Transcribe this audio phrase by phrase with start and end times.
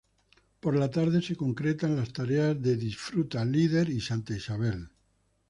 [0.59, 4.89] Por la tarde se concretan las tareas de Disfruta, Líder y Santa Isabel.